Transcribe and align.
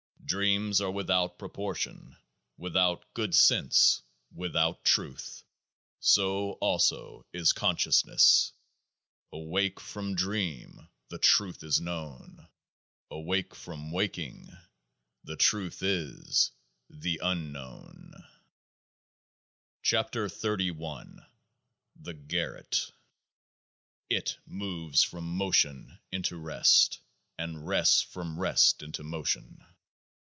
Dreams 0.23 0.79
are 0.79 0.89
without 0.91 1.37
proportion, 1.37 2.15
without 2.57 3.05
good 3.13 3.35
sense, 3.35 4.01
without 4.33 4.85
truth; 4.85 5.43
so 5.99 6.51
also 6.61 7.25
is 7.33 7.51
conscious 7.51 8.05
ness. 8.05 8.53
Awake 9.33 9.81
from 9.81 10.15
dream, 10.15 10.87
the 11.09 11.17
truth 11.17 11.63
is 11.63 11.81
known: 11.81 12.47
16 13.09 13.09
awake 13.11 13.53
from 13.53 13.91
waking, 13.91 14.49
the 15.25 15.35
Truth 15.35 15.83
is— 15.83 16.51
The 16.89 17.19
Unknown. 17.21 18.13
40 19.83 20.31
KEOAAH 20.31 21.19
AA 21.19 21.25
THE 21.99 22.13
GAROTTE 22.13 22.91
IT 24.09 24.37
moves 24.45 25.03
from 25.03 25.25
motion 25.35 25.99
into 26.09 26.37
rest, 26.37 27.01
and 27.37 27.67
rests 27.67 28.01
from 28.01 28.39
rest 28.39 28.81
into 28.81 29.03
motion. 29.03 29.65